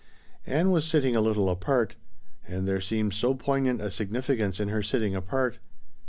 [0.47, 1.95] Ann was sitting a little apart.
[2.47, 5.59] And there seemed so poignant a significance in her sitting apart.